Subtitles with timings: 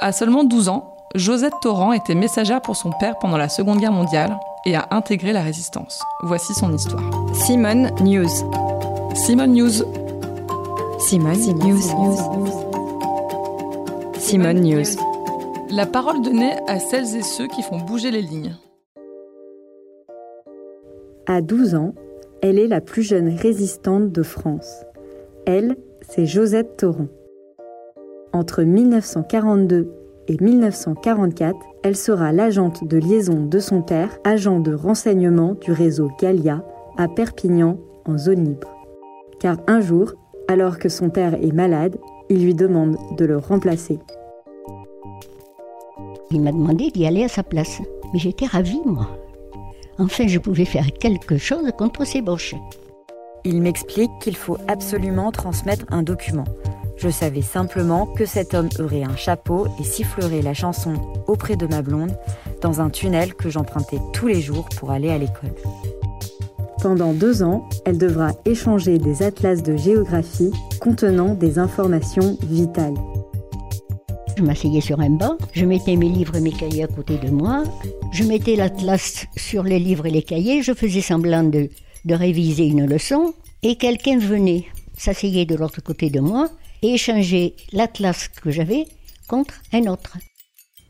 [0.00, 3.92] À seulement 12 ans, Josette Torrent était messagère pour son père pendant la Seconde Guerre
[3.92, 4.36] mondiale
[4.66, 6.02] et a intégré la résistance.
[6.22, 7.02] Voici son histoire.
[7.32, 8.28] Simone News.
[9.14, 9.84] Simone News.
[10.98, 11.80] Simone News.
[14.18, 14.96] Simone News.
[15.70, 18.56] La parole donnée à celles et ceux qui font bouger les lignes.
[21.26, 21.94] À 12 ans,
[22.42, 24.84] elle est la plus jeune résistante de France.
[25.46, 27.06] Elle, c'est Josette Torrent.
[28.34, 29.92] Entre 1942
[30.26, 36.10] et 1944, elle sera l'agente de liaison de son père, agent de renseignement du réseau
[36.20, 36.64] Gallia
[36.96, 38.74] à Perpignan en zone libre.
[39.38, 40.14] Car un jour,
[40.48, 41.96] alors que son père est malade,
[42.28, 44.00] il lui demande de le remplacer.
[46.32, 47.80] Il m'a demandé d'y aller à sa place.
[48.12, 49.06] Mais j'étais ravie, moi.
[50.00, 52.56] Enfin, je pouvais faire quelque chose contre ces boches.
[53.44, 56.46] Il m'explique qu'il faut absolument transmettre un document.
[57.04, 60.94] Je savais simplement que cet homme aurait un chapeau et sifflerait la chanson
[61.26, 62.16] auprès de ma blonde
[62.62, 65.52] dans un tunnel que j'empruntais tous les jours pour aller à l'école.
[66.80, 72.96] Pendant deux ans, elle devra échanger des atlas de géographie contenant des informations vitales.
[74.38, 77.28] Je m'asseyais sur un banc, je mettais mes livres et mes cahiers à côté de
[77.28, 77.64] moi,
[78.12, 81.68] je mettais l'atlas sur les livres et les cahiers, je faisais semblant de,
[82.08, 84.64] réviser une leçon, et quelqu'un venait,
[84.96, 86.50] s'asseyait de l'autre côté de moi,
[86.82, 88.86] et échangeait l'atlas que j'avais
[89.28, 90.18] contre un autre.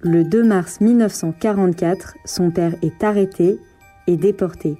[0.01, 3.59] Le 2 mars 1944, son père est arrêté
[4.07, 4.77] et déporté.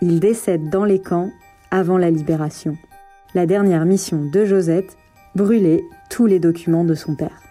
[0.00, 1.30] Il décède dans les camps
[1.70, 2.76] avant la libération.
[3.34, 4.96] La dernière mission de Josette,
[5.34, 7.42] brûler tous les documents de son père.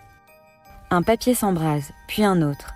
[0.90, 2.74] Un papier s'embrase, puis un autre.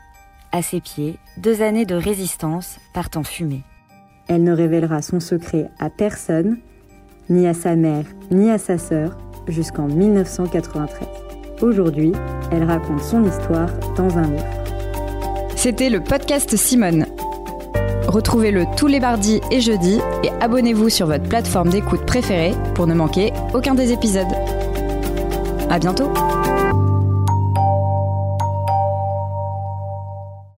[0.51, 3.63] À ses pieds, deux années de résistance partent en fumée.
[4.27, 6.57] Elle ne révélera son secret à personne,
[7.29, 11.07] ni à sa mère, ni à sa sœur, jusqu'en 1993.
[11.61, 12.11] Aujourd'hui,
[12.51, 14.45] elle raconte son histoire dans un livre.
[15.55, 17.05] C'était le podcast Simone.
[18.07, 22.93] Retrouvez-le tous les mardis et jeudis et abonnez-vous sur votre plateforme d'écoute préférée pour ne
[22.93, 24.27] manquer aucun des épisodes.
[25.69, 26.11] À bientôt!